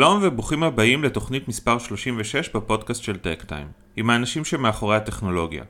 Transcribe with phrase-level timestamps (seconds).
[0.00, 5.64] שלום וברוכים הבאים לתוכנית מספר 36 בפודקאסט של טק טיים, עם האנשים שמאחורי הטכנולוגיה.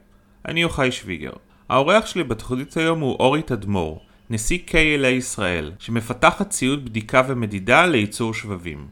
[0.48, 1.33] אני יוחאי שוויגר.
[1.69, 8.34] האורח שלי בתוכנית היום הוא אורי תדמור, נשיא KLA ישראל, שמפתחת ציוד בדיקה ומדידה לייצור
[8.34, 8.87] שבבים.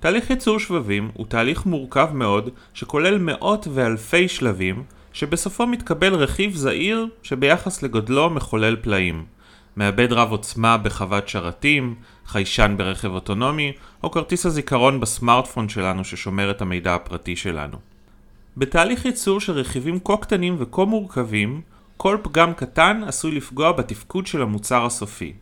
[0.00, 4.82] תהליך ייצור שבבים הוא תהליך מורכב מאוד שכולל מאות ואלפי שלבים,
[5.12, 9.24] שבסופו מתקבל רכיב זעיר שביחס לגודלו מחולל פלאים.
[9.76, 11.94] מעבד רב עוצמה בחוות שרתים,
[12.26, 17.76] חיישן ברכב אוטונומי, או כרטיס הזיכרון בסמארטפון שלנו ששומר את המידע הפרטי שלנו.
[18.56, 21.60] בתהליך ייצור של רכיבים כה קטנים וכה מורכבים,
[21.96, 25.32] כל פגם קטן עשוי לפגוע בתפקוד של המוצר הסופי.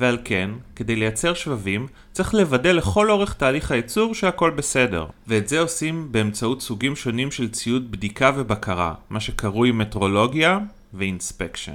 [0.00, 5.06] ועל כן, כדי לייצר שבבים, צריך לוודא לכל אורך תהליך הייצור שהכל בסדר.
[5.26, 10.58] ואת זה עושים באמצעות סוגים שונים של ציוד בדיקה ובקרה, מה שקרוי מטרולוגיה
[10.94, 11.74] ואינספקשן.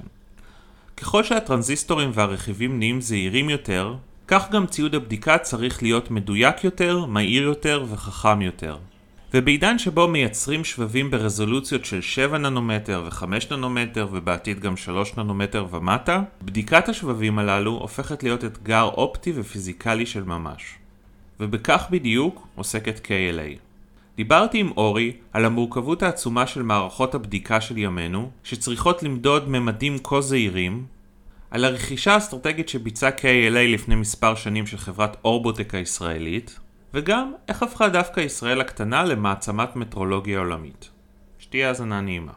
[0.97, 3.95] ככל שהטרנזיסטורים והרכיבים נהיים זהירים יותר,
[4.27, 8.77] כך גם ציוד הבדיקה צריך להיות מדויק יותר, מהיר יותר וחכם יותר.
[9.33, 16.21] ובעידן שבו מייצרים שבבים ברזולוציות של 7 ננומטר ו-5 ננומטר ובעתיד גם 3 ננומטר ומטה,
[16.41, 20.75] בדיקת השבבים הללו הופכת להיות אתגר אופטי ופיזיקלי של ממש.
[21.39, 23.62] ובכך בדיוק עוסקת KLA.
[24.15, 30.21] דיברתי עם אורי על המורכבות העצומה של מערכות הבדיקה של ימינו, שצריכות למדוד ממדים כה
[30.21, 30.85] זעירים,
[31.51, 36.59] על הרכישה האסטרטגית שביצעה KLA לפני מספר שנים של חברת אורבוטק הישראלית,
[36.93, 40.89] וגם איך הפכה דווקא ישראל הקטנה למעצמת מטרולוגיה עולמית.
[41.39, 42.31] שתהיה האזנה נעימה.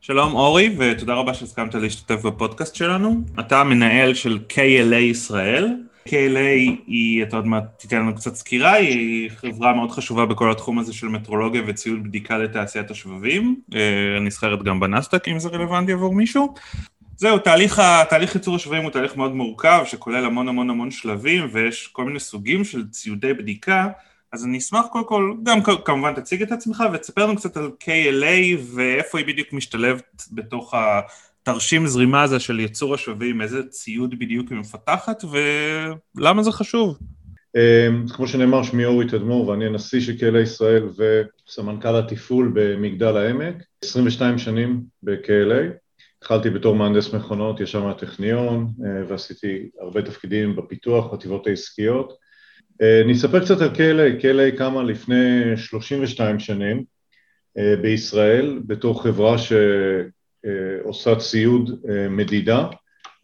[0.00, 3.22] שלום אורי, ותודה רבה שהסכמת להשתתף בפודקאסט שלנו.
[3.40, 5.68] אתה המנהל של KLA ישראל.
[6.08, 10.78] KLA היא, אתה עוד מעט תיתן לנו קצת סקירה, היא חברה מאוד חשובה בכל התחום
[10.78, 16.14] הזה של מטרולוגיה וציוד בדיקה לתעשיית השבבים, אה, נסחרת גם בנסדק אם זה רלוונטי עבור
[16.14, 16.54] מישהו.
[17.16, 21.86] זהו, תהליך, תהליך ייצור השבבים הוא תהליך מאוד מורכב, שכולל המון המון המון שלבים, ויש
[21.86, 23.88] כל מיני סוגים של ציודי בדיקה,
[24.32, 28.58] אז אני אשמח קודם כל, גם כמובן תציג את עצמך ותספר לנו קצת על KLA
[28.74, 30.74] ואיפה היא בדיוק משתלבת בתוך
[31.48, 35.24] התרשים זרימה הזה של ייצור השבבים, איזה ציוד בדיוק היא מפתחת
[36.16, 36.98] ולמה זה חשוב.
[37.56, 43.54] אמ, כמו שנאמר, שמי אורי תדמור ואני הנשיא של KLA ישראל וסמנכ"ל התפעול במגדל העמק,
[43.84, 45.72] 22 שנים ב-KLA.
[46.18, 52.12] התחלתי בתור מהנדס מכונות ישר מהטכניון אה, ועשיתי הרבה תפקידים בפיתוח, חטיבות העסקיות.
[52.82, 56.84] אה, אני אספר קצת על KLA, KLA קמה לפני 32 שנים
[57.58, 59.36] אה, בישראל בתור חברה
[60.44, 62.66] שעושה ציוד מדידה,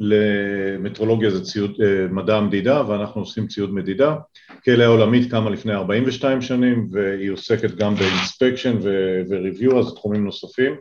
[0.01, 1.77] למטרולוגיה זה ציוד
[2.11, 4.17] מדע המדידה ואנחנו עושים ציוד מדידה.
[4.53, 10.75] KLA העולמית קמה לפני 42 שנים והיא עוסקת גם באינספקשן ו-review, אז תחומים נוספים.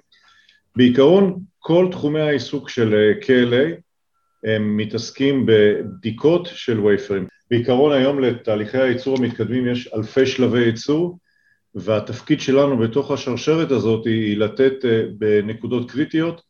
[0.75, 3.81] בעיקרון כל תחומי העיסוק של אה, KLA
[4.43, 7.27] הם מתעסקים בבדיקות של וייפרים.
[7.51, 11.19] בעיקרון היום לתהליכי הייצור המתקדמים יש אלפי שלבי ייצור
[11.75, 16.41] והתפקיד שלנו בתוך השרשרת הזאת היא לתת אה, בנקודות קריטיות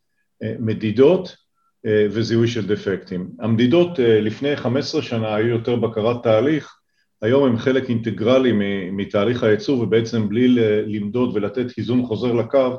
[0.44, 1.50] אה, מדידות
[1.86, 3.30] וזיהוי של דפקטים.
[3.40, 6.76] המדידות לפני 15 שנה היו יותר בקרת תהליך,
[7.22, 8.52] היום הם חלק אינטגרלי
[8.92, 10.48] מתהליך הייצור ובעצם בלי
[10.88, 12.78] למדוד ולתת היזון חוזר לקו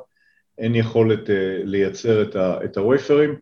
[0.60, 2.22] אין יכולת אה, לייצר
[2.64, 3.34] את הווייפרים,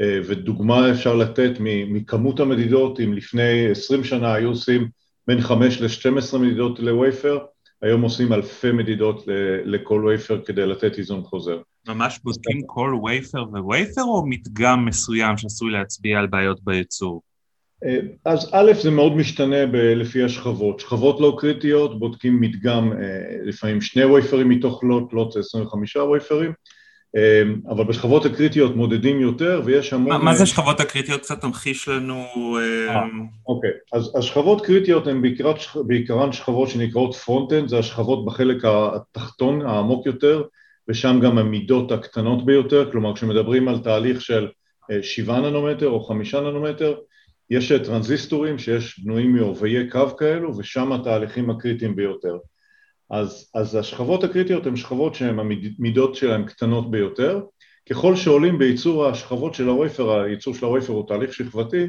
[0.00, 4.88] אה, ודוגמה אפשר לתת מכמות המדידות, אם לפני 20 שנה היו עושים
[5.26, 7.38] בין 5 ל-12 מדידות לווייפר,
[7.82, 9.24] היום עושים אלפי מדידות
[9.64, 11.60] לכל וייפר כדי לתת איזון חוזר.
[11.88, 17.22] ממש בודקים כל וייפר ווייפר או מדגם מסוים שעשוי להצביע על בעיות בייצור?
[17.84, 20.80] אה, אז א', זה מאוד משתנה ב- לפי השכבות.
[20.80, 22.98] שכבות לא קריטיות, בודקים מדגם, אה,
[23.44, 26.52] לפעמים שני וייפרים מתוך lot, lot זה 25 וייפרים,
[27.68, 30.08] אבל בשכבות הקריטיות מודדים יותר ויש המון...
[30.08, 31.20] מה, מה זה השכבות הקריטיות?
[31.20, 32.24] קצת תמחיש לנו...
[33.46, 35.54] אוקיי, אז השכבות קריטיות הן בעיקרן,
[35.86, 40.42] בעיקרן שכבות שנקראות front-end, זה השכבות בחלק התחתון, העמוק יותר,
[40.88, 44.48] ושם גם המידות הקטנות ביותר, כלומר כשמדברים על תהליך של
[45.02, 46.94] 7 ננומטר או 5 ננומטר,
[47.50, 52.36] יש טרנזיסטורים שיש בנויים מעובעי קו כאלו ושם התהליכים הקריטיים ביותר.
[53.10, 57.40] אז, אז השכבות הקריטיות הן שכבות שהן המידות שלהן קטנות ביותר,
[57.90, 61.86] ככל שעולים בייצור השכבות של הוויפר, הייצור של הוויפר הוא תהליך שכבתי,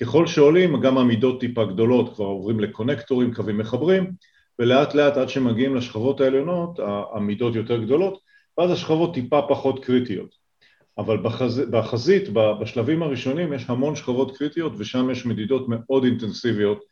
[0.00, 4.10] ככל שעולים גם המידות טיפה גדולות, כבר עוברים לקונקטורים, קווים מחברים,
[4.58, 6.78] ולאט לאט עד שמגיעים לשכבות העליונות
[7.14, 8.18] המידות יותר גדולות,
[8.58, 10.42] ואז השכבות טיפה פחות קריטיות.
[10.98, 11.62] אבל בחז...
[11.70, 12.28] בחזית,
[12.60, 16.84] בשלבים הראשונים יש המון שכבות קריטיות ושם יש מדידות מאוד אינטנסיביות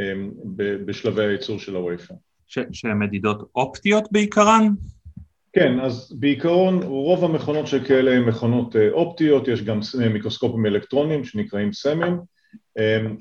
[0.00, 2.14] אמ, בשלבי הייצור של הווייפר.
[2.46, 4.68] שהן מדידות אופטיות בעיקרן?
[5.52, 9.80] כן, אז בעיקרון רוב המכונות שכאלה הן מכונות אה, אופטיות, יש גם
[10.12, 12.16] מיקרוסקופים אלקטרונים שנקראים סמים,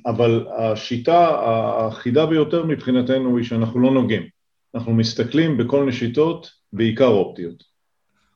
[0.06, 4.24] אבל השיטה האחידה ביותר מבחינתנו היא שאנחנו לא נוגעים,
[4.76, 7.64] אנחנו מסתכלים בכל נשיטות בעיקר אופטיות.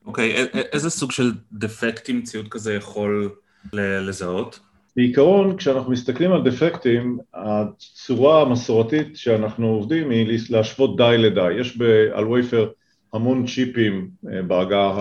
[0.06, 3.36] אוקיי, okay, איזה סוג של דפקטים ציוד כזה יכול
[3.74, 4.60] לזהות?
[4.96, 11.54] בעיקרון, כשאנחנו מסתכלים על דפקטים, הצורה המסורתית שאנחנו עובדים היא להשוות די לדי.
[11.60, 11.78] יש
[12.14, 12.70] על וייפר
[13.14, 14.92] המון צ'יפים אה, בעגה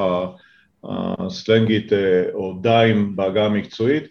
[0.85, 4.05] הסלנגית אה, או דיים בעגה המקצועית,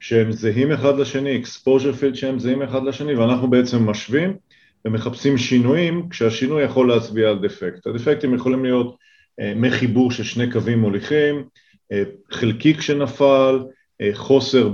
[0.00, 4.36] שהם זהים אחד לשני, exposure field שהם זהים אחד לשני, ואנחנו בעצם משווים
[4.84, 7.86] ומחפשים שינויים כשהשינוי יכול להצביע על דפקט.
[7.86, 8.96] הדפקטים יכולים להיות
[9.40, 11.44] אה, מחיבור של שני קווים מוליכים,
[12.30, 13.58] חלקיק שנפל,
[14.12, 14.68] חוסר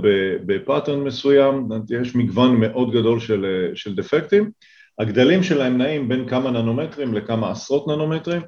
[0.45, 1.67] ב pattern מסוים,
[2.01, 4.51] יש מגוון מאוד גדול של, של דפקטים,
[4.99, 8.41] הגדלים שלהם נעים בין כמה ננומטרים לכמה עשרות ננומטרים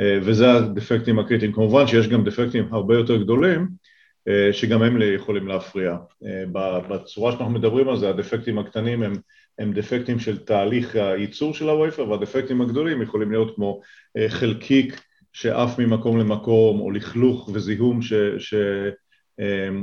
[0.00, 3.68] וזה הדפקטים הקריטיים, כמובן שיש גם דפקטים הרבה יותר גדולים
[4.52, 5.96] שגם הם יכולים להפריע,
[6.88, 9.12] בצורה שאנחנו מדברים על זה הדפקטים הקטנים הם,
[9.58, 13.80] הם דפקטים של תהליך הייצור של ה wafer והדפקטים הגדולים יכולים להיות כמו
[14.28, 15.00] חלקיק
[15.32, 18.54] שעף ממקום למקום או לכלוך וזיהום ש, ש,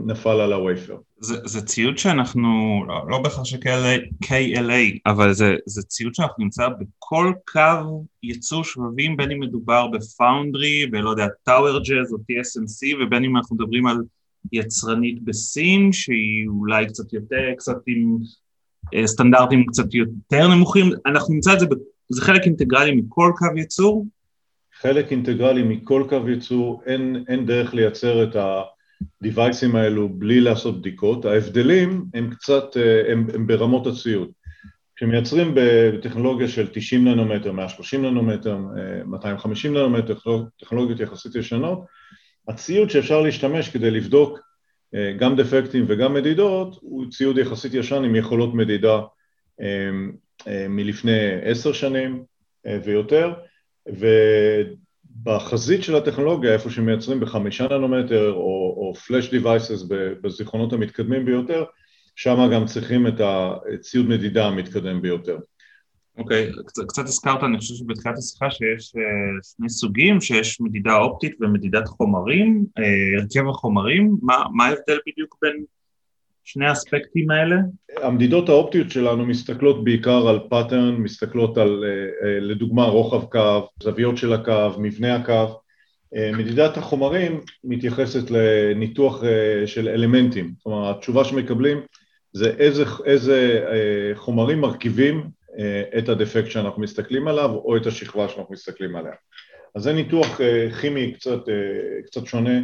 [0.06, 0.98] נפל על הוויפר.
[1.19, 3.57] זה, זה ציוד שאנחנו, לא, לא בהכרח של
[4.24, 10.86] KLA, אבל זה, זה ציוד שאנחנו נמצא בכל קו ייצור שבבים, בין אם מדובר בפאונדרי,
[10.92, 13.98] ולא יודע, טאוור ג'אז או TSMC, ובין אם אנחנו מדברים על
[14.51, 18.18] יצרנית בסין, שהיא אולי קצת יותר, קצת עם
[18.94, 21.65] אה, סטנדרטים קצת יותר נמוכים, אנחנו נמצא את זה,
[22.09, 24.06] זה חלק אינטגרלי מכל קו ייצור?
[24.80, 28.62] חלק אינטגרלי מכל קו ייצור, אין, אין דרך לייצר את ה...
[29.21, 34.29] הדיווייסים האלו בלי לעשות בדיקות, ההבדלים הם קצת, אה, הם, הם ברמות הציוד.
[34.95, 38.57] כשמייצרים בטכנולוגיה של 90 ננומטר, 130 ננומטר,
[39.05, 40.15] 250 אה, ננומטר,
[40.59, 41.85] טכנולוגיות יחסית ישנות,
[42.47, 44.39] הציוד שאפשר להשתמש כדי לבדוק
[44.95, 48.99] אה, גם דפקטים וגם מדידות הוא ציוד יחסית ישן עם יכולות מדידה
[50.69, 52.23] מלפני עשר שנים
[52.83, 53.33] ויותר,
[55.23, 59.83] בחזית של הטכנולוגיה, איפה שמייצרים בחמישה ננומטר או, או פלאש דיווייסס
[60.21, 61.63] בזיכרונות המתקדמים ביותר,
[62.15, 65.37] שם גם צריכים את הציוד מדידה המתקדם ביותר.
[66.17, 68.99] אוקיי, okay, קצת, הזכרת, אני חושב שבתחילת השיחה שיש uh,
[69.55, 75.63] שני סוגים, שיש מדידה אופטית ומדידת חומרים, uh, הרכב החומרים, מה, מה ההבדל בדיוק בין
[76.47, 77.55] שני האספקטים האלה?
[78.01, 84.17] המדידות האופטיות שלנו מסתכלות בעיקר על pattern, מסתכלות על אה, אה, לדוגמה רוחב קו, זוויות
[84.17, 85.59] של הקו, מבנה הקו.
[86.15, 89.24] אה, מדידת החומרים מתייחסת לניתוח
[89.65, 91.81] של אלמנטים, כלומר התשובה שמקבלים
[92.33, 93.65] זה איזה, איזה
[94.15, 95.24] חומרים מרכיבים
[95.98, 99.12] את הדפקט שאנחנו מסתכלים עליו או את השכבה שאנחנו מסתכלים עליה.
[99.75, 100.42] אז זה ניתוח
[100.81, 101.39] כימי קצת,
[102.06, 102.59] קצת שונה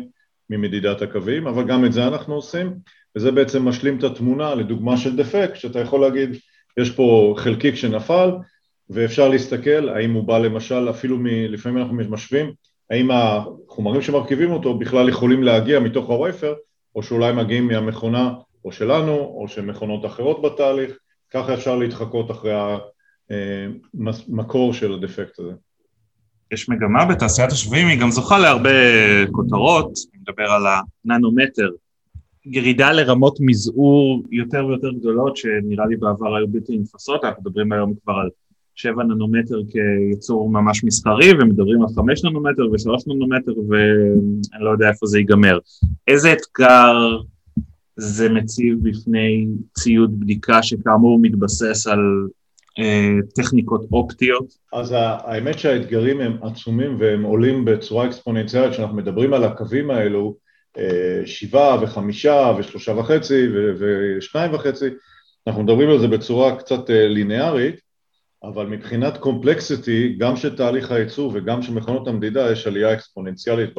[0.49, 2.73] ממדידת הקווים, אבל גם את זה אנחנו עושים.
[3.15, 6.29] וזה בעצם משלים את התמונה לדוגמה של דפקט, שאתה יכול להגיד,
[6.77, 8.31] יש פה חלקיק שנפל,
[8.89, 11.25] ואפשר להסתכל האם הוא בא למשל, אפילו מ...
[11.27, 12.53] לפעמים אנחנו משווים,
[12.89, 16.53] האם החומרים שמרכיבים אותו בכלל יכולים להגיע מתוך הווייפר,
[16.95, 18.33] או שאולי מגיעים מהמכונה
[18.65, 20.97] או שלנו, או של מכונות אחרות בתהליך,
[21.31, 22.53] ככה אפשר להתחקות אחרי
[23.29, 25.51] המקור של הדפקט הזה.
[26.51, 28.69] יש מגמה בתעשיית השבויים, היא גם זוכה להרבה
[29.31, 30.63] כותרות, אני מדבר על
[31.05, 31.69] הננומטר,
[32.45, 37.93] ירידה לרמות מזעור יותר ויותר גדולות שנראה לי בעבר היו בלתי נתפסות, אנחנו מדברים היום
[38.03, 38.29] כבר על
[38.75, 45.05] 7 ננומטר כייצור ממש מסחרי ומדברים על 5 ננומטר ו-3 ננומטר ואני לא יודע איפה
[45.05, 45.59] זה ייגמר.
[46.07, 47.17] איזה אתגר
[47.95, 52.27] זה מציב בפני ציוד בדיקה שכאמור מתבסס על
[52.79, 54.45] אה, טכניקות אופטיות?
[54.73, 60.35] אז האמת שהאתגרים הם עצומים והם עולים בצורה אקספוננציאלית, כשאנחנו מדברים על הקווים האלו
[61.25, 63.47] שבעה וחמישה ושלושה וחצי
[63.79, 64.85] ושניים וחצי,
[65.47, 67.75] אנחנו מדברים על זה בצורה קצת אה, ליניארית,
[68.43, 73.69] אבל מבחינת קומפלקסיטי, גם של תהליך הייצור וגם של מכונות המדידה, יש עלייה אקספוננציאלית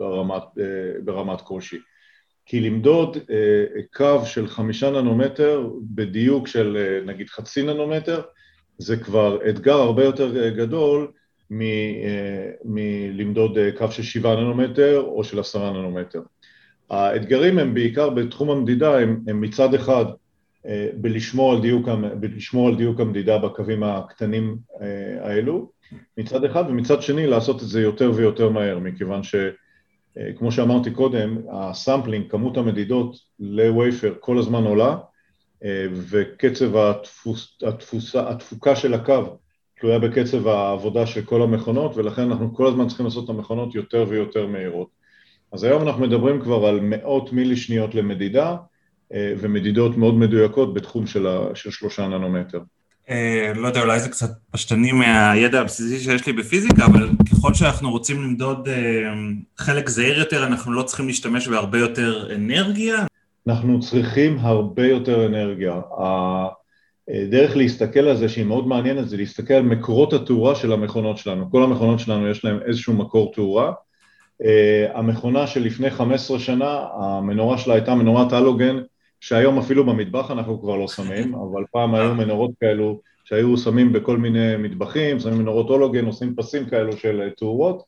[0.00, 0.64] ברמת, אה,
[1.04, 1.78] ברמת קושי.
[2.46, 8.22] כי למדוד אה, קו של חמישה ננומטר בדיוק של נגיד חצי ננומטר,
[8.78, 11.12] זה כבר אתגר הרבה יותר גדול
[11.52, 16.20] אה, מלמדוד אה, קו של שבעה ננומטר או של עשרה ננומטר.
[16.90, 20.12] האתגרים הם בעיקר בתחום המדידה, הם, הם מצד אחד אה,
[20.94, 21.88] בלשמור על, דיוק,
[22.20, 24.56] בלשמור על דיוק המדידה בקווים הקטנים
[25.20, 25.70] האלו,
[26.18, 31.58] מצד אחד, ומצד שני לעשות את זה יותר ויותר מהר, מכיוון שכמו שאמרתי קודם, ה
[31.58, 34.96] sampling, כמות המדידות ל wafer כל הזמן עולה,
[36.10, 39.22] וקצב התפוס, התפוסה, התפוקה של הקו
[39.80, 44.04] תלויה בקצב העבודה של כל המכונות ולכן אנחנו כל הזמן צריכים לעשות את המכונות יותר
[44.08, 44.88] ויותר מהירות.
[45.52, 48.56] אז היום אנחנו מדברים כבר על מאות מילי שניות למדידה
[49.14, 52.60] ומדידות מאוד מדויקות בתחום של, של שלושה ננומטר.
[53.08, 53.10] Uh,
[53.54, 58.22] לא יודע, אולי זה קצת פשטני מהידע הבסיסי שיש לי בפיזיקה, אבל ככל שאנחנו רוצים
[58.22, 58.70] למדוד uh,
[59.58, 63.06] חלק זהיר יותר, אנחנו לא צריכים להשתמש בהרבה יותר אנרגיה?
[63.48, 65.80] אנחנו צריכים הרבה יותר אנרגיה.
[67.08, 71.50] הדרך להסתכל על זה, שהיא מאוד מעניינת, זה להסתכל על מקורות התאורה של המכונות שלנו.
[71.50, 73.72] כל המכונות שלנו יש להן איזשהו מקור תאורה.
[74.94, 78.76] המכונה שלפני 15 שנה, המנורה שלה הייתה מנורת הלוגן,
[79.24, 84.16] שהיום אפילו במטבח אנחנו כבר לא שמים, אבל פעם היו מנורות כאלו שהיו שמים בכל
[84.16, 87.82] מיני מטבחים, שמים מנורות הולוגן, עושים פסים כאלו של תאורות.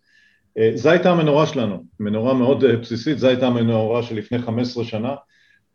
[0.59, 4.85] אה, זו הייתה המנורה שלנו, מנורה מאוד אה, בסיסית, זו הייתה המנורה של לפני 15
[4.85, 5.14] שנה.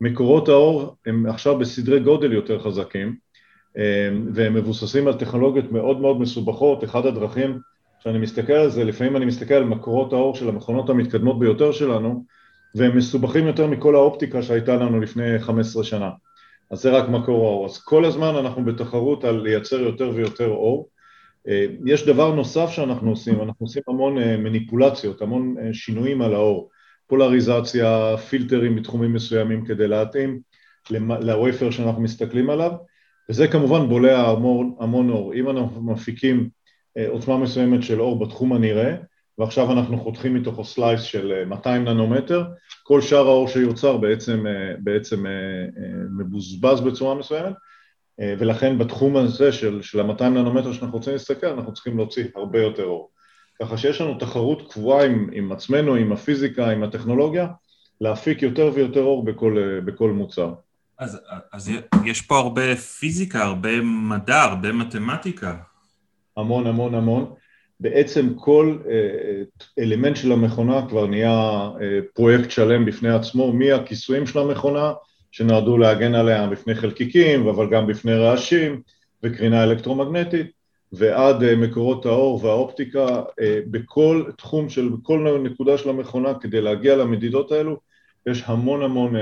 [0.02, 3.16] מקורות האור הם עכשיו בסדרי גודל יותר חזקים,
[3.78, 6.84] אה, והם מבוססים על טכנולוגיות מאוד מאוד מסובכות.
[6.84, 7.60] אחד הדרכים
[8.00, 12.26] שאני מסתכל על זה, לפעמים אני מסתכל על מקורות האור של המכונות המתקדמות ביותר שלנו,
[12.76, 16.10] והם מסובכים יותר מכל האופטיקה שהייתה לנו לפני 15 שנה.
[16.72, 17.66] אז זה רק מקור האור.
[17.66, 20.90] אז כל הזמן אנחנו בתחרות על לייצר יותר ויותר אור.
[21.48, 26.34] אה, יש דבר נוסף שאנחנו עושים, אנחנו עושים המון אה, מניפולציות, המון אה, שינויים על
[26.34, 26.70] האור,
[27.08, 30.40] פולריזציה, פילטרים בתחומים מסוימים כדי להתאים
[31.22, 32.72] לוויפר שאנחנו מסתכלים עליו,
[33.30, 35.34] וזה כמובן בולע המון, המון אור.
[35.34, 36.50] אם אנחנו מפיקים
[37.08, 38.96] עוצמה מסוימת של אור בתחום הנראה,
[39.42, 42.44] ועכשיו אנחנו חותכים מתוכו סלייס של 200 אה, ננומטר,
[42.84, 45.32] כל שאר האור שיוצר בעצם, אה, בעצם אה,
[46.20, 47.54] מבוזבז בצורה מסוימת,
[48.40, 52.86] ולכן בתחום הזה של, של ה-200 ננומטר שאנחנו רוצים להסתכל, אנחנו צריכים להוציא הרבה יותר
[52.86, 53.10] אור.
[53.62, 57.48] ככה שיש לנו תחרות קבועה עם, עם עצמנו, עם הפיזיקה, עם הטכנולוגיה,
[58.02, 60.54] להפיק יותר ויותר אור בכל, בכל מוצר.
[60.98, 61.22] אז,
[61.54, 61.72] אז
[62.06, 65.56] יש פה הרבה פיזיקה, הרבה מדע, הרבה מתמטיקה.
[66.38, 67.34] המון המון המון.
[67.82, 69.44] בעצם כל אה,
[69.80, 74.94] אלמנט של המכונה כבר נהיה אה, פרויקט שלם בפני עצמו, מהכיסויים של המכונה
[75.32, 78.82] שנועדו להגן עליה בפני חלקיקים, אבל גם בפני רעשים
[79.24, 80.52] וקרינה אלקטרומגנטית,
[80.92, 83.22] ועד אה, מקורות האור והאופטיקה
[83.72, 87.78] בכל תחום של, בכל נקודה של המכונה כדי להגיע למדידות האלו,
[88.28, 89.16] יש המון המון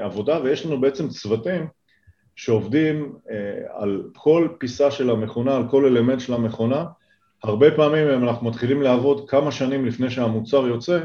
[0.00, 1.66] עבודה ויש לנו בעצם צוותים
[2.36, 3.12] שעובדים
[3.74, 6.84] על כל פיסה של המכונה, על כל אלמנט של המכונה,
[7.46, 11.00] הרבה פעמים אם אנחנו מתחילים לעבוד כמה שנים לפני שהמוצר יוצא,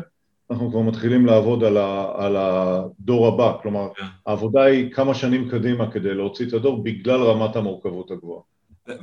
[0.51, 3.99] אנחנו כבר מתחילים לעבוד על, ה, על הדור הבא, כלומר yeah.
[3.99, 4.05] כן.
[4.25, 8.41] העבודה היא כמה שנים קדימה כדי להוציא את הדור בגלל רמת המורכבות הגבוהה.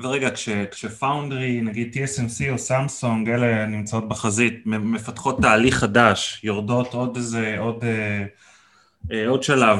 [0.03, 7.17] ורגע, כש, כשפאונדרי, נגיד TSMC או סמסונג, אלה נמצאות בחזית, מפתחות תהליך חדש, יורדות עוד
[7.17, 7.85] איזה, עוד...
[7.85, 8.25] אה, אה,
[9.27, 9.79] עוד שלב,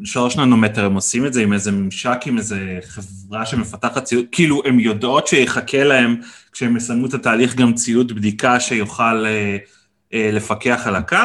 [0.00, 4.62] לשלוש ננומטר הם עושים את זה עם איזה ממשק, עם איזה חברה שמפתחת ציוד, כאילו
[4.64, 6.16] הם יודעות שיחכה להם
[6.52, 9.56] כשהם יסיימו את התהליך גם ציוד בדיקה שיוכל אה,
[10.14, 11.16] אה, לפקח על הקו?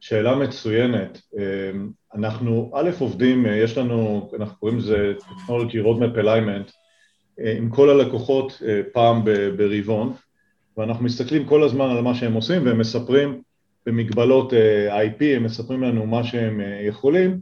[0.00, 1.20] שאלה מצוינת.
[2.14, 6.72] אנחנו א' עובדים, יש לנו, אנחנו קוראים לזה Technology Roadmap Alignment,
[7.56, 8.62] עם כל הלקוחות
[8.92, 9.24] פעם
[9.56, 10.12] ברבעון,
[10.76, 13.42] ואנחנו מסתכלים כל הזמן על מה שהם עושים והם מספרים
[13.86, 17.40] במגבלות אה, IP, הם מספרים לנו מה שהם אה, יכולים.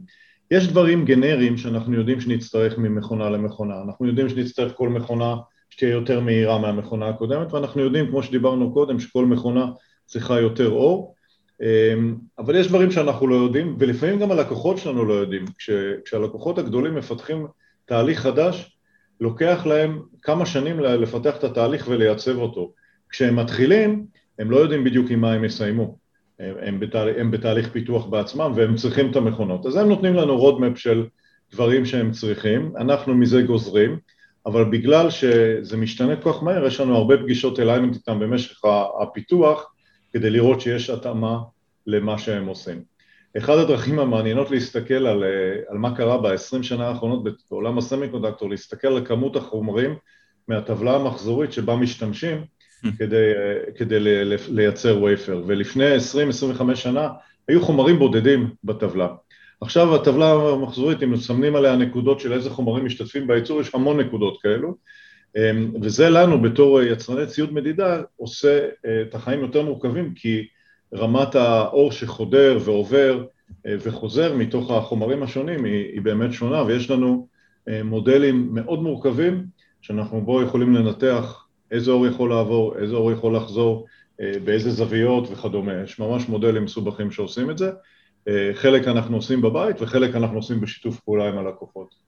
[0.51, 5.35] יש דברים גנריים שאנחנו יודעים שנצטרך ממכונה למכונה, אנחנו יודעים שנצטרך כל מכונה
[5.69, 9.65] שתהיה יותר מהירה מהמכונה הקודמת, ואנחנו יודעים, כמו שדיברנו קודם, שכל מכונה
[10.05, 11.15] צריכה יותר אור,
[11.61, 15.45] אמ, אבל יש דברים שאנחנו לא יודעים, ולפעמים גם הלקוחות שלנו לא יודעים.
[15.57, 15.69] כש,
[16.05, 17.47] כשהלקוחות הגדולים מפתחים
[17.85, 18.77] תהליך חדש,
[19.21, 22.71] לוקח להם כמה שנים לפתח את התהליך ולייצב אותו.
[23.09, 24.05] כשהם מתחילים,
[24.39, 25.97] הם לא יודעים בדיוק עם מה הם יסיימו.
[26.39, 27.19] הם, בתהל...
[27.19, 29.65] הם בתהליך פיתוח בעצמם והם צריכים את המכונות.
[29.65, 31.05] אז הם נותנים לנו roadmap של
[31.51, 33.97] דברים שהם צריכים, אנחנו מזה גוזרים,
[34.45, 38.61] אבל בגלל שזה משתנה כל כך מהר, יש לנו הרבה פגישות alignment איתם במשך
[39.01, 39.73] הפיתוח,
[40.13, 41.39] כדי לראות שיש התאמה
[41.87, 42.83] למה שהם עושים.
[43.37, 45.23] אחד הדרכים המעניינות להסתכל על,
[45.67, 49.95] על מה קרה ב-20 שנה האחרונות בעולם הסמי קונדקטור, להסתכל על כמות החומרים
[50.47, 52.45] מהטבלה המחזורית שבה משתמשים,
[52.99, 53.31] כדי,
[53.77, 53.97] כדי
[54.49, 57.09] לייצר וייפר, ולפני 20-25 שנה
[57.47, 59.07] היו חומרים בודדים בטבלה.
[59.61, 64.41] עכשיו הטבלה המחזורית, אם מסמנים עליה נקודות של איזה חומרים משתתפים בייצור, יש המון נקודות
[64.41, 64.75] כאלו,
[65.37, 70.47] אמ, וזה לנו בתור יצרני ציוד מדידה עושה אה, את החיים יותר מורכבים, כי
[70.93, 73.25] רמת האור שחודר ועובר
[73.65, 77.27] אה, וחוזר מתוך החומרים השונים היא, היא באמת שונה, ויש לנו
[77.69, 79.45] אה, מודלים מאוד מורכבים
[79.81, 83.85] שאנחנו בו יכולים לנתח איזה אור יכול לעבור, איזה אור יכול לחזור,
[84.21, 85.73] אה, באיזה זוויות וכדומה.
[85.83, 87.71] יש ממש מודלים מסובכים שעושים את זה.
[88.27, 92.05] אה, חלק אנחנו עושים בבית וחלק אנחנו עושים בשיתוף פעולה עם הלקוחות.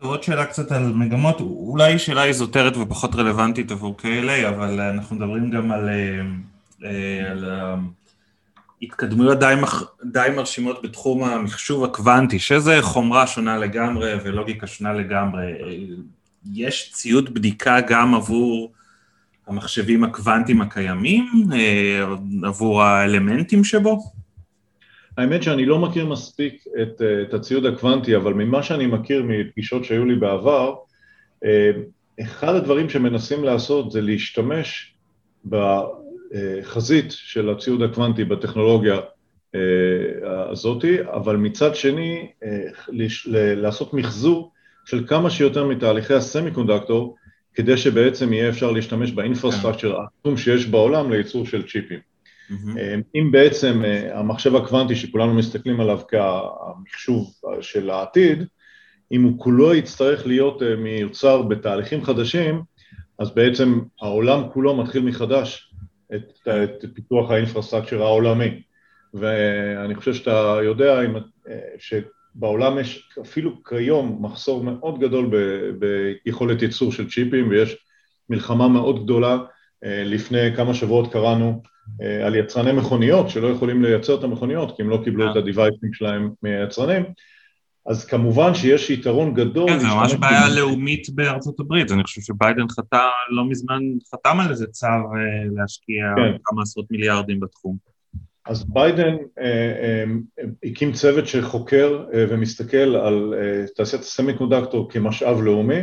[0.00, 5.50] עוד שאלה קצת על מגמות, אולי שאלה איזוטרית ופחות רלוונטית עבור KLA, אבל אנחנו מדברים
[5.50, 5.88] גם על,
[6.84, 7.44] אה, על
[8.82, 9.82] התקדמויות די, מח...
[10.04, 15.52] די מרשימות בתחום המחשוב הקוונטי, שזה חומרה שונה לגמרי ולוגיקה שונה לגמרי.
[16.54, 18.72] יש ציוד בדיקה גם עבור
[19.46, 22.04] המחשבים הקוונטיים הקיימים, אה,
[22.42, 23.98] עבור האלמנטים שבו?
[25.18, 29.84] האמת שאני לא מכיר מספיק את, אה, את הציוד הקוונטי, אבל ממה שאני מכיר מפגישות
[29.84, 30.74] שהיו לי בעבר,
[31.44, 31.70] אה,
[32.20, 34.94] אחד הדברים שמנסים לעשות זה להשתמש
[35.44, 38.96] בחזית של הציוד הקוונטי בטכנולוגיה
[40.50, 42.30] הזאתי, אבל מצד שני
[43.56, 44.52] לעשות מחזור
[44.88, 47.16] של כמה שיותר מתהליכי הסמי קונדקטור
[47.54, 50.00] כדי שבעצם יהיה אפשר להשתמש באינפרסטרקצ'ר כן.
[50.00, 51.98] העצום שיש בעולם לייצור של צ'יפים.
[53.14, 58.44] אם בעצם אה, המחשב הקוונטי שכולנו מסתכלים עליו כמחשוב של העתיד,
[59.12, 62.62] אם הוא כולו יצטרך להיות אה, מיוצר בתהליכים חדשים,
[63.18, 65.74] אז בעצם העולם כולו מתחיל מחדש
[66.14, 68.62] את, את פיתוח האינפרסטרקצ'ר העולמי.
[69.14, 71.16] ואני חושב שאתה יודע אם,
[71.48, 71.58] אה,
[72.38, 75.36] בעולם יש אפילו כיום מחסור מאוד גדול ב,
[75.78, 77.76] ביכולת ייצור של צ'יפים ויש
[78.30, 79.38] מלחמה מאוד גדולה,
[79.84, 81.62] אה, לפני כמה שבועות קראנו
[82.02, 85.42] אה, על יצרני מכוניות שלא יכולים לייצר את המכוניות כי הם לא קיבלו את אה.
[85.42, 87.04] הדיווייסים שלהם מהיצרנים
[87.86, 89.68] אז כמובן שיש יתרון גדול.
[89.68, 93.82] כן, זה ממש בעיה לאומית בארצות הברית, אני חושב שביידן חתם לא מזמן,
[94.14, 94.86] חתם על איזה צו
[95.56, 96.36] להשקיע כן.
[96.44, 97.97] כמה עשרות מיליארדים בתחום.
[98.48, 100.04] אז ביידן אה, אה,
[100.64, 103.34] הקים צוות שחוקר אה, ומסתכל על
[103.76, 105.80] תעשיית הסמי קונדקטור כמשאב לאומי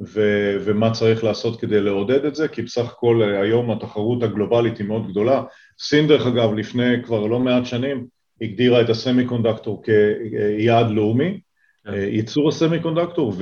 [0.00, 0.20] ו,
[0.64, 5.10] ומה צריך לעשות כדי לעודד את זה, כי בסך הכל היום התחרות הגלובלית היא מאוד
[5.10, 5.42] גדולה.
[5.78, 8.06] סין דרך אגב לפני כבר לא מעט שנים
[8.40, 11.40] הגדירה את הסמי קונדקטור כיעד לאומי,
[11.84, 11.92] כן.
[11.92, 13.34] ייצור הסמי קונדקטור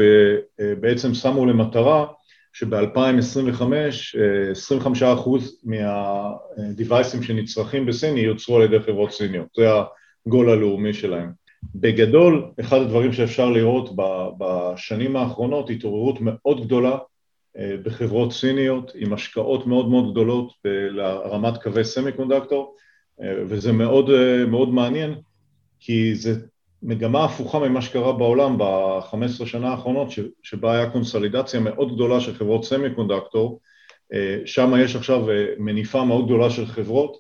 [0.59, 2.07] ובעצם שמו למטרה
[2.59, 3.63] שב-2025
[5.03, 5.05] 25%
[5.65, 9.67] מהדיווייסים שנצרכים בסין ייוצרו על ידי חברות סיניות, זה
[10.27, 11.31] הגול הלאומי שלהם.
[11.75, 13.91] בגדול, אחד הדברים שאפשר לראות
[14.39, 16.99] בשנים האחרונות, התעוררות מאוד גדולה
[17.59, 22.77] אה, בחברות סיניות עם השקעות מאוד מאוד גדולות לרמת קווי סמי קונדקטור
[23.23, 25.15] אה, וזה מאוד, אה, מאוד מעניין
[25.81, 26.35] כי זה
[26.87, 30.09] מגמה הפוכה ממה שקרה בעולם ב-15 שנה האחרונות,
[30.43, 33.61] שבה היה קונסולידציה מאוד גדולה של חברות סמי קונדקטור,
[34.13, 37.17] אה, שם יש עכשיו אה, מניפה מאוד גדולה של חברות,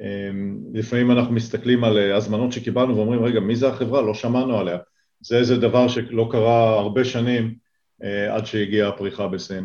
[0.00, 0.30] אה,
[0.74, 4.02] לפעמים אנחנו מסתכלים על הזמנות שקיבלנו ואומרים רגע מי זה החברה?
[4.02, 4.78] לא שמענו עליה,
[5.20, 7.54] זה איזה דבר שלא קרה הרבה שנים
[8.30, 9.64] עד שהגיעה הפריחה בסין.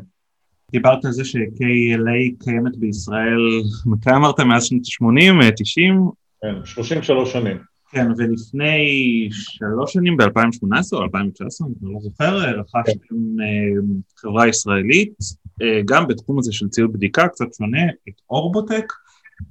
[0.72, 4.40] דיברת על זה ש-KLA קיימת בישראל, מתי אמרת?
[4.40, 6.10] מאז שנות ה-80, 90?
[6.42, 7.75] כן, 33 שנים.
[7.92, 13.16] כן, ולפני שלוש שנים, ב-2018 או 2019, אני לא זוכר, רכשתם.
[13.16, 13.82] אה,
[14.18, 15.14] חברה ישראלית,
[15.62, 18.94] אה, גם בתחום הזה של ציוד בדיקה, קצת שונה, את אורבוטק.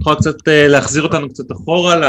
[0.01, 2.05] יכול קצת אה, להחזיר אותנו קצת אחורה ל,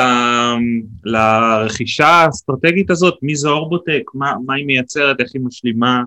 [1.04, 6.04] לרכישה האסטרטגית הזאת, מי זה אורבוטק, מה, מה היא מייצרת, איך היא משלימה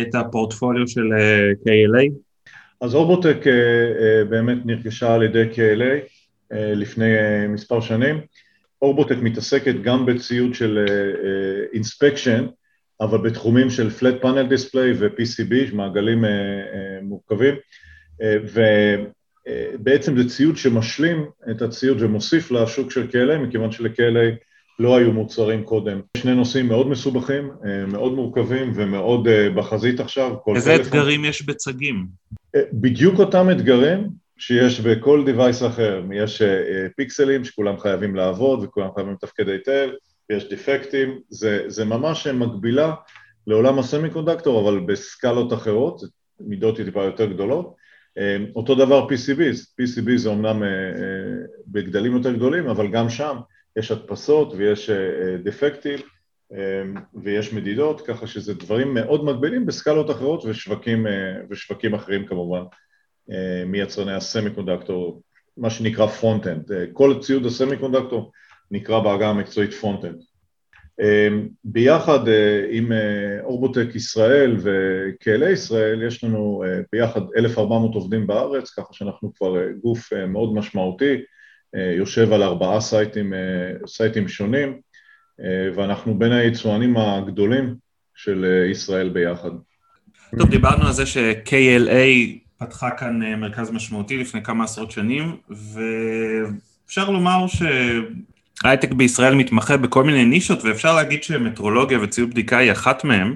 [0.00, 1.08] את הפורטפוליו של
[1.62, 2.12] KLA?
[2.80, 3.44] אז אורבוטק
[4.28, 6.10] באמת נרכשה על ידי KLA
[6.50, 7.06] לפני
[7.48, 8.20] מספר שנים.
[8.82, 10.86] אורבוטק מתעסקת גם בציוד של
[11.72, 16.28] אינספקשן, uh, uh, אבל בתחומים של flat panel display ו-PCB, מעגלים uh,
[17.02, 17.54] מורכבים,
[19.78, 24.36] ובעצם זה ציוד שמשלים את הציוד ומוסיף לשוק של KLA, מכיוון של-KLA
[24.78, 26.00] לא היו מוצרים קודם.
[26.16, 27.50] שני נושאים מאוד מסובכים,
[27.88, 30.36] מאוד מורכבים ומאוד בחזית עכשיו.
[30.54, 32.06] איזה אתגרים יש בצגים?
[32.72, 34.08] בדיוק אותם אתגרים
[34.40, 39.88] שיש בכל device אחר, יש אה, פיקסלים שכולם חייבים לעבוד וכולם חייבים לתפקד היטב,
[40.30, 42.94] ויש דיפקטים, זה, זה ממש מקבילה
[43.46, 46.02] לעולם ה semiconductor אבל בסקלות אחרות,
[46.40, 47.74] מידות טיפה יותר גדולות,
[48.18, 49.40] אה, אותו דבר PCB,
[49.80, 50.68] PCB זה אומנם אה,
[51.66, 53.36] בגדלים יותר גדולים אבל גם שם
[53.76, 54.90] יש הדפסות ויש
[55.42, 55.98] דפקטים
[57.14, 61.06] ויש מדידות, ככה שזה דברים מאוד מקבילים בסקלות אחרות ושווקים,
[61.50, 62.62] ושווקים אחרים כמובן.
[63.32, 65.22] אה, מיצרני ה semiconductor,
[65.56, 66.72] מה שנקרא front-end.
[66.72, 68.32] אה, כל ציוד ה semiconductor
[68.70, 70.20] נקרא בעגה המקצועית front-end.
[71.00, 71.28] אה,
[71.64, 72.18] ביחד
[72.70, 72.92] עם
[73.42, 80.12] אורבוטק ישראל ו KLA ישראל יש לנו ביחד 1,400 עובדים בארץ, ככה שאנחנו כבר גוף
[80.12, 81.16] מאוד משמעותי,
[81.96, 83.32] יושב על ארבעה סייטים,
[83.86, 84.80] סייטים שונים,
[85.74, 87.74] ואנחנו בין היצואנים הגדולים
[88.14, 89.50] של ישראל ביחד.
[90.38, 97.10] טוב, דיברנו על זה ש-KLA פתחה כאן אה, מרכז משמעותי לפני כמה עשרות שנים, ואפשר
[97.10, 103.34] לומר שהייטק בישראל מתמחה בכל מיני נישות, ואפשר להגיד שמטרולוגיה וציוד בדיקה היא אחת מהן.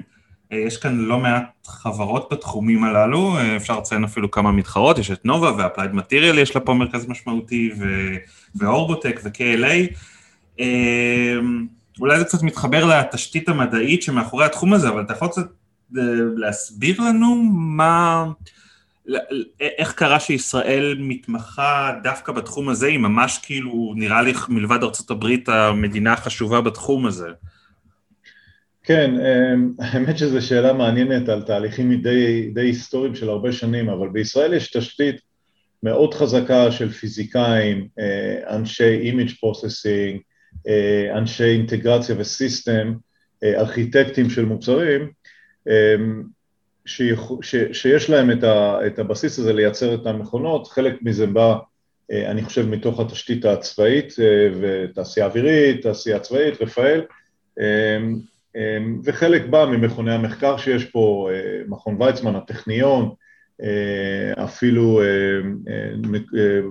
[0.51, 5.51] יש כאן לא מעט חברות בתחומים הללו, אפשר לציין אפילו כמה מתחרות, יש את נובה
[5.57, 7.71] ואפלייד מטריאל, יש לה פה מרכז משמעותי,
[8.55, 9.95] ואורבוטק ו-KLA.
[11.99, 15.47] אולי זה קצת מתחבר לתשתית המדעית שמאחורי התחום הזה, אבל אתה יכול קצת
[16.37, 18.25] להסביר לנו מה...
[19.59, 26.13] איך קרה שישראל מתמחה דווקא בתחום הזה, היא ממש כאילו, נראה לי מלבד ארה"ב המדינה
[26.13, 27.27] החשובה בתחום הזה.
[28.83, 34.09] כן, אמ, האמת שזו שאלה מעניינת על תהליכים די, די היסטוריים של הרבה שנים, אבל
[34.09, 35.15] בישראל יש תשתית
[35.83, 40.19] מאוד חזקה של פיזיקאים, אה, אנשי processing,
[40.67, 42.93] אה, אנשי אינטגרציה ו system,
[43.43, 45.11] אה, ארכיטקטים של מוצרים,
[45.67, 46.23] אמ,
[46.85, 51.55] שיש להם את, ה, את הבסיס הזה לייצר את המכונות, חלק מזה בא,
[52.11, 54.13] אה, אני חושב, מתוך התשתית הצבאית
[54.61, 57.01] ותעשייה אווירית, תעשייה צבאית, רפאל,
[57.59, 61.29] אמ, וחלק בא ממכוני המחקר שיש פה,
[61.67, 63.13] מכון ויצמן, הטכניון,
[64.43, 65.01] אפילו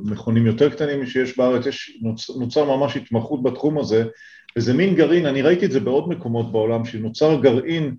[0.02, 1.98] מכונים יותר קטנים שיש בארץ, יש,
[2.38, 4.04] נוצר ממש התמחות בתחום הזה,
[4.56, 7.90] וזה מין גרעין, אני ראיתי את זה בעוד מקומות בעולם, שנוצר גרעין אה,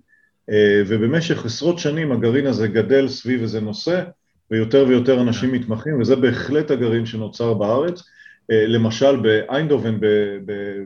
[0.86, 4.02] ובמשך עשרות שנים הגרעין הזה גדל סביב איזה נושא
[4.50, 8.02] ויותר ויותר אנשים מתמחים וזה בהחלט הגרעין שנוצר בארץ.
[8.50, 9.98] אה, למשל באיינדהובן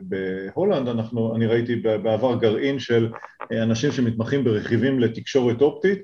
[0.03, 3.09] בהולנד, אנחנו, אני ראיתי בעבר גרעין של
[3.51, 6.01] אה, אנשים שמתמחים ברכיבים לתקשורת אופטית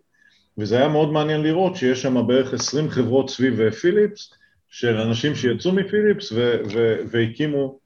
[0.58, 4.34] וזה היה מאוד מעניין לראות שיש שם בערך עשרים חברות סביב פיליפס
[4.70, 6.34] של אנשים שיצאו מפיליפס
[7.12, 7.80] והקימו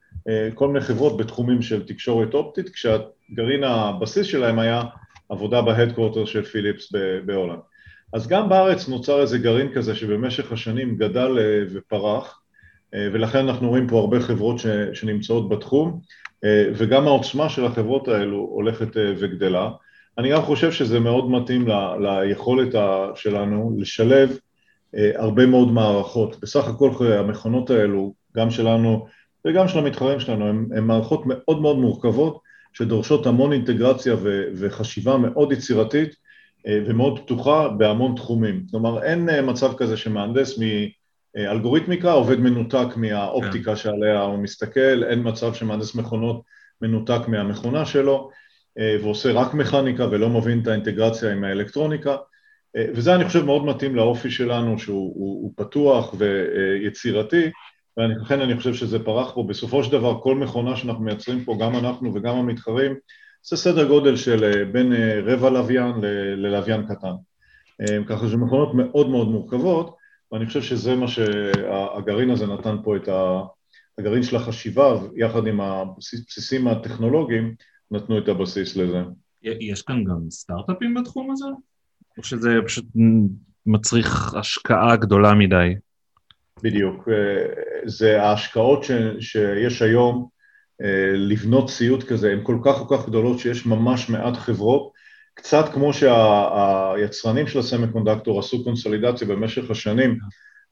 [0.54, 4.82] כל מיני חברות בתחומים של תקשורת אופטית כשהגרעין הבסיס שלהם היה
[5.32, 6.92] עבודה ב headquarter של פיליפס
[7.26, 7.58] בהולנד.
[8.12, 12.40] אז גם בארץ נוצר איזה גרעין כזה שבמשך השנים גדל אה, ופרח,
[12.94, 14.56] אה, ולכן אנחנו רואים פה הרבה חברות
[14.92, 16.00] שנמצאות בתחום,
[16.44, 19.70] אה, וגם העוצמה של החברות האלו הולכת וגדלה.
[20.18, 22.74] אני גם חושב שזה מאוד מתאים ל, ליכולת
[23.14, 24.38] שלנו לשלב
[24.94, 26.40] הרבה מאוד מערכות.
[26.40, 29.06] בסך הכל המכונות האלו, גם שלנו
[29.46, 32.38] וגם של המתחרים שלנו, הן מערכות מאוד מאוד מורכבות,
[32.72, 36.14] שדורשות המון אינטגרציה ו- וחשיבה מאוד יצירתית
[36.66, 38.64] אה, ומאוד פתוחה בהמון תחומים.
[38.70, 40.58] כלומר, אין אה, מצב כזה שמהנדס
[41.36, 43.76] מאלגוריתמיקה עובד מנותק מהאופטיקה כן.
[43.76, 46.42] שעליה הוא מסתכל, אין מצב שמהנדס מכונות
[46.82, 48.30] מנותק מהמכונה שלו
[48.78, 52.16] אה, ועושה רק מכניקה ולא מבין את האינטגרציה עם האלקטרוניקה.
[52.94, 57.50] וזה אני חושב מאוד מתאים לאופי שלנו שהוא הוא, הוא פתוח ויצירתי
[57.96, 59.42] ולכן אני חושב שזה פרח פה.
[59.48, 62.94] בסופו של דבר כל מכונה שאנחנו מייצרים פה, גם אנחנו וגם המתחרים,
[63.42, 65.94] זה סדר גודל של אה, בין אה, רבע לוויין
[66.36, 67.12] ללוויין קטן.
[67.80, 69.96] אה, ככה שזה מכונות מאוד מאוד מורכבות,
[70.32, 73.08] ואני חושב שזה מה שהגרעין הזה נתן פה את
[73.98, 77.54] הגרעין של החשיבה, יחד עם הבסיסים הטכנולוגיים,
[77.90, 79.02] נתנו את הבסיס לזה.
[79.42, 81.46] יש כאן גם סטארט-אפים בתחום הזה?
[82.18, 82.84] או שזה פשוט
[83.66, 85.74] מצריך השקעה גדולה מדי?
[86.62, 87.44] בדיוק, אה,
[87.84, 90.28] זה ההשקעות ש, שיש היום
[90.82, 94.92] אה, לבנות ציוד כזה, הן כל כך כל כך גדולות שיש ממש מעט חברות,
[95.34, 100.18] קצת כמו שהיצרנים של ה semiconductor עשו קונסולידציה במשך השנים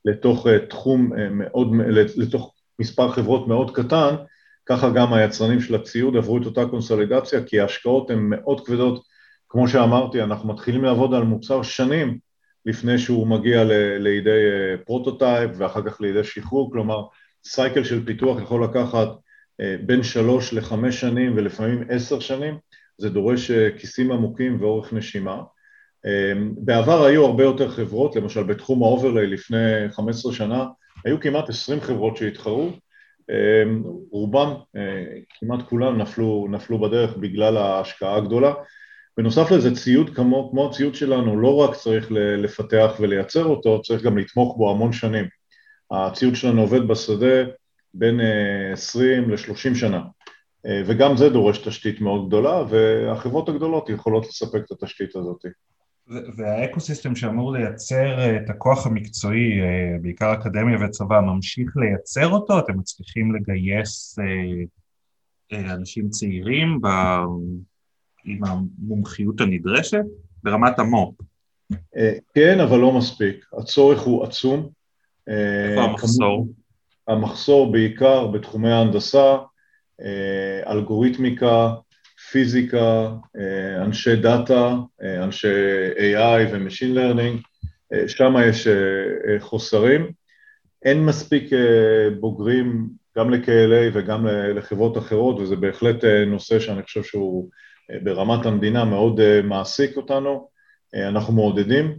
[0.05, 1.69] לתוך אה, תחום מאוד,
[2.17, 4.15] לתוך מספר חברות מאוד קטן,
[4.67, 9.05] ככה גם היצרנים של הציוד עברו את אותה קונסולידציה, כי ההשקעות הן מאוד כבדות,
[9.49, 12.19] כמו שאמרתי, אנחנו מתחילים לעבוד על מוצר שנים
[12.67, 17.03] לפני שהוא מגיע ל- לידי אה, prototype ואחר כך לידי שחרור, כלומר
[17.45, 19.09] cycle של פיתוח יכול לקחת
[19.61, 22.59] אה, בין שלוש לחמש שנים ולפעמים עשר שנים,
[22.99, 25.43] זה דורש אה, כיסים עמוקים ואורך נשימה.
[26.59, 30.67] בעבר היו הרבה יותר חברות, למשל בתחום ה overlay לפני 15 שנה,
[31.05, 32.71] היו כמעט 20 חברות שהתחרו,
[34.11, 34.55] רובם,
[35.39, 38.53] כמעט כולם נפלו, נפלו בדרך בגלל ההשקעה הגדולה,
[39.21, 44.19] בנוסף לזה ציוד כמו, כמו הציוד שלנו לא רק צריך לפתח ולייצר אותו, צריך גם
[44.19, 45.25] לתמוך בו המון שנים.
[45.91, 47.45] הציוד שלנו עובד בשדה
[47.95, 48.21] בין
[48.73, 50.03] 20 אה, ל-30 שנה,
[50.67, 55.45] אה, וגם זה דורש תשתית מאוד גדולה, והחברות הגדולות יכולות לספק את התשתית הזאת.
[56.37, 59.61] והאקוסיסטם שאמור לייצר אה, את הכוח המקצועי,
[60.03, 62.59] בעיקר אקדמיה וצבא, ממשיך לייצר אותו?
[62.59, 64.19] אתם מצליחים לגייס
[65.53, 66.81] אנשים צעירים
[68.25, 70.05] עם המומחיות הנדרשת
[70.43, 71.15] ברמת המו"פ.
[71.97, 73.47] אה, כן, אבל לא מספיק.
[73.59, 74.69] הצורך הוא עצום.
[75.29, 76.49] אה, איפה המחסור?
[77.09, 79.37] המחסור בעיקר בתחומי ההנדסה,
[80.01, 81.75] אה, אלגוריתמיקה,
[82.31, 83.13] פיזיקה,
[83.85, 84.75] אנשי דאטה,
[85.23, 85.49] אנשי
[85.97, 87.43] AI ו-Machine Learning,
[88.07, 88.69] שם יש
[89.39, 90.13] חוסרים.
[90.85, 91.51] אין מספיק
[92.21, 97.49] בוגרים גם ל-KLA וגם לחברות אחרות, וזה בהחלט נושא שאני חושב שהוא
[98.03, 100.49] ברמת המדינה מאוד מעסיק אותנו,
[100.95, 101.99] אנחנו מעודדים,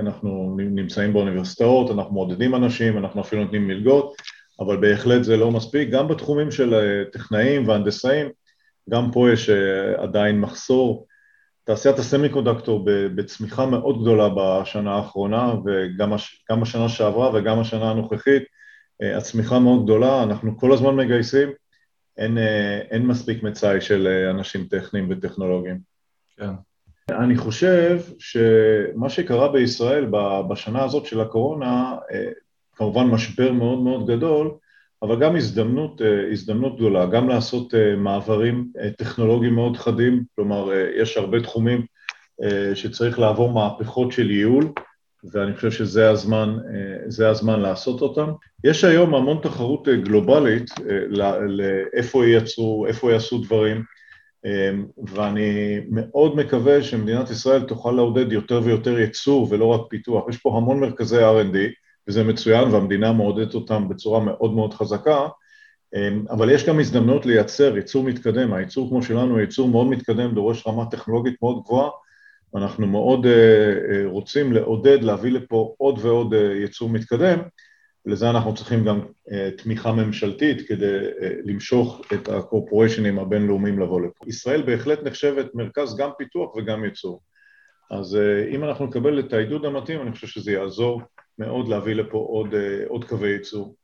[0.00, 4.14] אנחנו נמצאים באוניברסיטאות, אנחנו מעודדים אנשים, אנחנו אפילו נותנים מלגות,
[4.60, 6.74] אבל בהחלט זה לא מספיק, גם בתחומים של
[7.12, 8.28] טכנאים והנדסאים,
[8.90, 9.50] גם פה יש
[9.96, 11.06] עדיין מחסור.
[11.64, 18.42] תעשיית הסמי קונדקטור בצמיחה מאוד גדולה בשנה האחרונה וגם השנה שעברה וגם השנה הנוכחית
[19.02, 21.48] אה, הצמיחה מאוד גדולה, אנחנו כל הזמן מגייסים,
[22.18, 25.78] אין, אה, אין מספיק מצאי של אה, אנשים טכניים וטכנולוגיים.
[26.36, 26.50] כן.
[27.10, 30.06] אני חושב שמה שקרה בישראל
[30.48, 31.96] בשנה הזאת של הקורונה,
[32.76, 34.50] כמובן משבר מאוד מאוד גדול,
[35.02, 40.72] אבל גם הזדמנות, אה, הזדמנות גדולה, גם לעשות אה, מעברים אה, טכנולוגיים מאוד חדים, כלומר
[40.96, 41.86] יש הרבה תחומים
[42.74, 44.72] שצריך לעבור מהפכות של ייעול,
[45.32, 46.56] ואני חושב שזה הזמן,
[47.26, 48.30] הזמן לעשות אותם.
[48.64, 50.70] יש היום המון תחרות גלובלית
[51.48, 53.82] לאיפה ייצרו, איפה יעשו דברים,
[55.06, 60.28] ואני מאוד מקווה שמדינת ישראל תוכל לעודד יותר ויותר ייצור ולא רק פיתוח.
[60.28, 61.56] יש פה המון מרכזי R&D,
[62.08, 65.28] וזה מצוין והמדינה מעודדת אותם בצורה מאוד מאוד חזקה,
[66.30, 70.86] אבל יש גם הזדמנות לייצר ייצור מתקדם, הייצור כמו שלנו ייצור מאוד מתקדם, דורש רמה
[70.86, 71.88] טכנולוגית מאוד גבוהה,
[72.54, 77.38] ואנחנו מאוד אה, אה, רוצים לעודד, להביא לפה עוד ועוד אה, ייצור מתקדם,
[78.06, 79.00] לזה אנחנו צריכים גם
[79.58, 80.98] תמיכה ממשלתית כדי
[81.44, 84.24] למשוך את הקורפוריישנים הבינלאומיים לבוא לפה.
[84.26, 87.20] ישראל בהחלט נחשבת מרכז גם פיתוח וגם ייצור.
[87.90, 88.18] אז
[88.50, 91.02] אם אנחנו נקבל את העידוד המתאים, אני חושב שזה יעזור
[91.38, 92.54] מאוד להביא לפה עוד,
[92.88, 93.74] עוד קווי ייצור.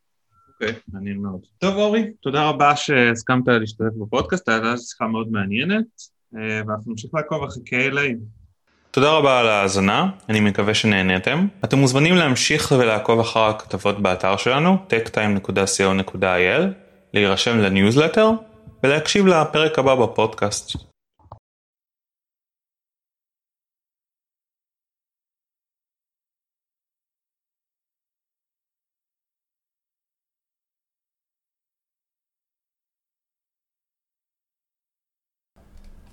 [0.55, 1.41] אוקיי, okay, מעניין מאוד.
[1.59, 5.87] טוב אורי, תודה רבה שהסכמת להשתתף בפודקאסט, הייתה שיחה מאוד מעניינת,
[6.33, 8.44] ואנחנו נמשיך לעקוב אחרי KLA.
[8.95, 11.47] תודה רבה על ההאזנה, אני מקווה שנהניתם.
[11.65, 16.63] אתם מוזמנים להמשיך ולעקוב אחר הכתבות באתר שלנו, techtime.co.il,
[17.15, 18.31] להירשם לניוזלטר
[18.83, 20.94] ולהקשיב לפרק הבא בפודקאסט.